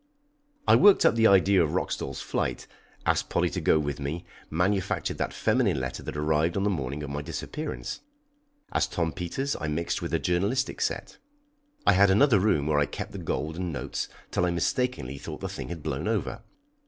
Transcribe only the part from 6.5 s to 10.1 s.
on the morning of my disappearance. As Tom Peters I mixed